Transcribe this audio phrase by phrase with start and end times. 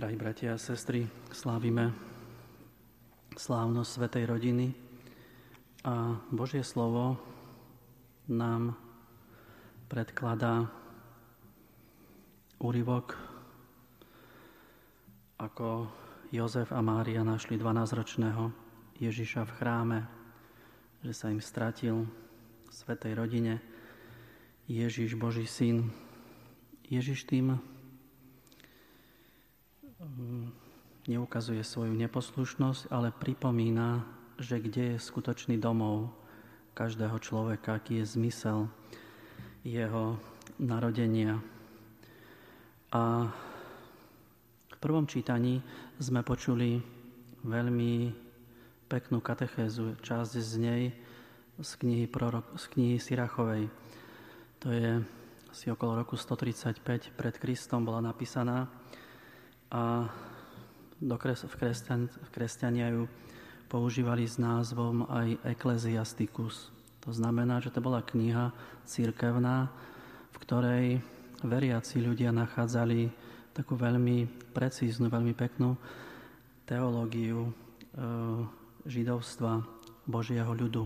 [0.00, 1.92] Drahí bratia a sestry, slávime
[3.36, 4.72] slávnosť Svetej rodiny
[5.84, 7.20] a Božie slovo
[8.24, 8.80] nám
[9.92, 10.72] predkladá
[12.64, 13.12] úryvok,
[15.36, 15.92] ako
[16.32, 18.56] Jozef a Mária našli 12-ročného
[19.04, 19.98] Ježiša v chráme,
[21.04, 23.60] že sa im stratil v Svetej rodine
[24.64, 25.92] Ježiš, Boží syn.
[26.88, 27.60] Ježiš tým
[31.08, 34.04] neukazuje svoju neposlušnosť, ale pripomína,
[34.40, 36.12] že kde je skutočný domov
[36.72, 38.68] každého človeka, aký je zmysel
[39.64, 40.16] jeho
[40.56, 41.40] narodenia.
[42.90, 43.28] A
[44.72, 45.60] v prvom čítaní
[46.00, 46.80] sme počuli
[47.44, 47.92] veľmi
[48.88, 50.84] peknú katechézu, časť z nej
[51.60, 53.68] z knihy, prorok, z knihy Sirachovej.
[54.64, 55.04] To je
[55.52, 58.70] asi okolo roku 135 pred Kristom bola napísaná
[59.70, 60.10] a
[61.00, 63.08] do kres, v, kresťan, v kresťania ju
[63.70, 66.74] používali s názvom aj Ecclesiasticus.
[67.06, 68.52] To znamená, že to bola kniha
[68.84, 69.70] církevná,
[70.34, 70.86] v ktorej
[71.40, 73.08] veriaci ľudia nachádzali
[73.56, 75.78] takú veľmi precíznu, veľmi peknú
[76.68, 77.52] teológiu e,
[78.84, 79.64] židovstva
[80.04, 80.84] Božieho ľudu.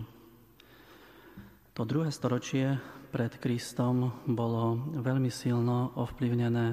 [1.75, 2.79] To druhé storočie
[3.11, 6.67] pred Kristom bolo veľmi silno ovplyvnené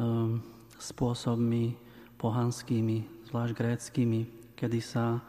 [0.00, 0.40] um,
[0.82, 1.78] spôsobmi
[2.18, 4.20] pohanskými, zvlášť gréckými,
[4.58, 5.22] kedy sa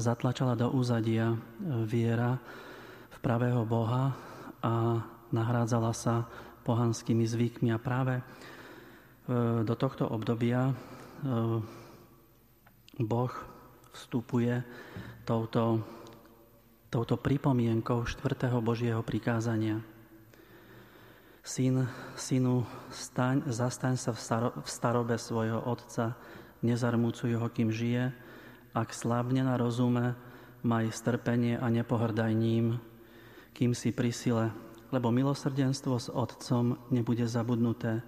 [0.00, 1.38] zatlačala do úzadia e,
[1.84, 2.40] viera
[3.12, 4.16] v pravého Boha
[4.64, 6.24] a nahrádzala sa
[6.64, 7.72] pohanskými zvykmi.
[7.72, 8.24] A práve e,
[9.64, 10.74] do tohto obdobia e,
[13.00, 13.32] Boh
[13.92, 14.64] vstupuje
[15.28, 15.84] touto
[16.96, 19.82] touto pripomienkou štvrtého Božieho prikázania.
[21.46, 21.86] Syn,
[22.18, 26.18] synu, staň, zastaň sa v, staro, v starobe svojho otca,
[26.66, 28.10] nezarmúcuj ho, kým žije,
[28.74, 30.18] ak slabne na rozume,
[30.66, 32.82] maj strpenie a nepohrdaj ním,
[33.54, 34.50] kým si pri sile,
[34.90, 38.02] lebo milosrdenstvo s otcom nebude zabudnuté.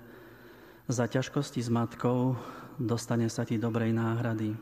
[0.90, 2.34] Za ťažkosti s matkou
[2.74, 4.58] dostane sa ti dobrej náhrady.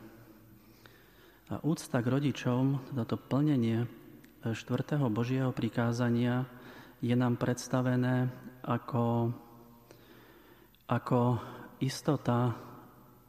[1.49, 3.89] A úcta k rodičom, toto plnenie
[4.45, 6.45] štvrtého Božieho prikázania
[7.01, 8.29] je nám predstavené
[8.65, 9.31] ako,
[10.89, 11.37] ako
[11.81, 12.57] istota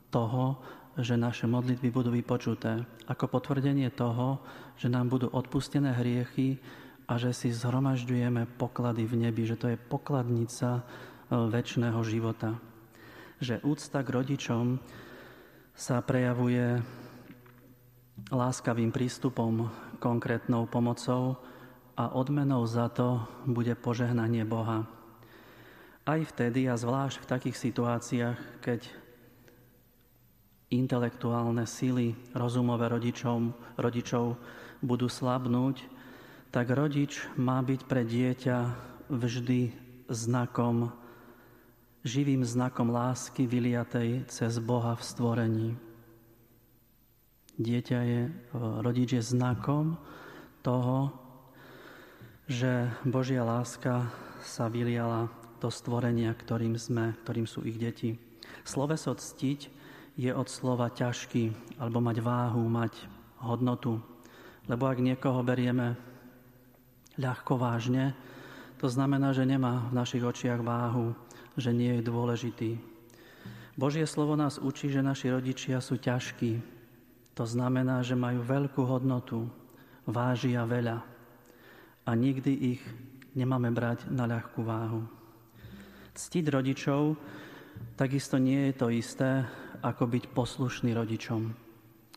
[0.09, 0.59] toho,
[0.99, 4.43] že naše modlitby budú vypočuté, ako potvrdenie toho,
[4.75, 6.59] že nám budú odpustené hriechy
[7.07, 10.83] a že si zhromažďujeme poklady v nebi, že to je pokladnica e,
[11.33, 12.59] väčšného života.
[13.39, 14.65] Že úcta k rodičom
[15.79, 16.83] sa prejavuje
[18.35, 19.71] láskavým prístupom,
[20.03, 21.39] konkrétnou pomocou
[21.99, 24.87] a odmenou za to bude požehnanie Boha.
[26.07, 28.87] Aj vtedy a zvlášť v takých situáciách, keď
[30.71, 34.39] intelektuálne sily rozumové rodičom, rodičov
[34.79, 35.83] budú slabnúť,
[36.55, 38.59] tak rodič má byť pre dieťa
[39.11, 39.75] vždy
[40.07, 40.95] znakom,
[42.07, 45.71] živým znakom lásky vyliatej cez Boha v stvorení.
[47.59, 48.33] Dieťa je, e,
[48.87, 49.99] rodič je znakom
[50.63, 51.28] toho,
[52.49, 54.09] že Božia láska
[54.41, 55.29] sa vyliala
[55.61, 58.17] do stvorenia, ktorým sme, ktorým sú ich deti.
[58.65, 59.69] Sloveso ctiť
[60.17, 63.05] je od slova ťažký, alebo mať váhu, mať
[63.45, 64.01] hodnotu.
[64.65, 66.01] Lebo ak niekoho berieme
[67.21, 68.17] ľahko vážne,
[68.81, 71.13] to znamená, že nemá v našich očiach váhu,
[71.61, 72.71] že nie je dôležitý.
[73.77, 76.65] Božie slovo nás učí, že naši rodičia sú ťažkí,
[77.37, 79.47] to znamená, že majú veľkú hodnotu,
[80.09, 81.18] vážia veľa
[82.09, 82.83] a nikdy ich
[83.37, 85.05] nemáme brať na ľahkú váhu.
[86.17, 87.21] Ctiť rodičov
[88.01, 89.45] takisto nie je to isté,
[89.85, 91.53] ako byť poslušný rodičom.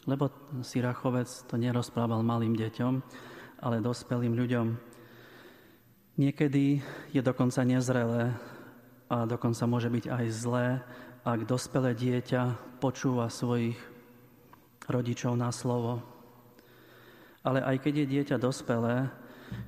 [0.07, 0.31] Lebo
[0.63, 2.93] Sirachovec to nerozprával malým deťom,
[3.61, 4.67] ale dospelým ľuďom.
[6.17, 6.81] Niekedy
[7.11, 8.33] je dokonca nezrelé
[9.11, 10.67] a dokonca môže byť aj zlé,
[11.21, 13.77] ak dospelé dieťa počúva svojich
[14.89, 16.01] rodičov na slovo.
[17.45, 19.11] Ale aj keď je dieťa dospelé,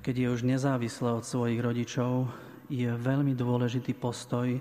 [0.04, 2.28] keď je už nezávislé od svojich rodičov,
[2.68, 4.52] je veľmi dôležitý postoj,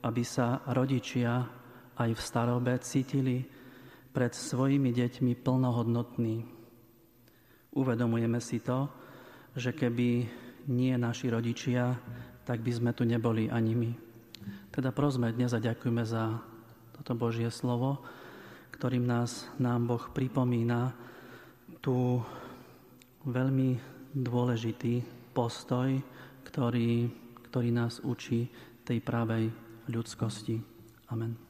[0.00, 1.44] aby sa rodičia
[2.00, 3.44] aj v starobe cítili
[4.10, 6.48] pred svojimi deťmi plnohodnotní.
[7.76, 8.88] Uvedomujeme si to,
[9.52, 10.24] že keby
[10.72, 11.92] nie naši rodičia,
[12.48, 13.90] tak by sme tu neboli ani my.
[14.72, 16.40] Teda prosme dnes a ďakujeme za
[16.96, 18.00] toto Božie slovo
[18.78, 20.94] ktorým nás nám Boh pripomína
[21.82, 22.22] tu
[23.26, 25.02] veľmi dôležitý
[25.32, 26.00] postoj,
[26.46, 27.08] ktorý,
[27.50, 28.48] ktorý nás učí
[28.84, 29.52] tej pravej
[29.88, 30.60] ľudskosti.
[31.12, 31.47] Amen.